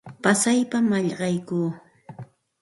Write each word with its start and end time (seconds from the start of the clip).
Pasaypam 0.23 0.83
mallaqaykuu. 0.91 1.65